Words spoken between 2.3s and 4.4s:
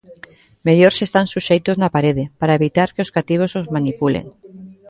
para evitar que os cativos os manipulen.